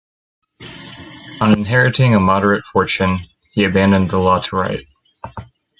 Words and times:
On 1.41 1.53
inheriting 1.53 2.15
a 2.15 2.19
moderate 2.19 2.63
fortune, 2.63 3.19
he 3.51 3.65
abandoned 3.65 4.09
the 4.09 4.17
law 4.17 4.39
to 4.39 4.55
write. 4.55 4.87